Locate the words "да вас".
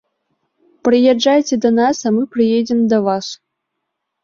2.97-3.25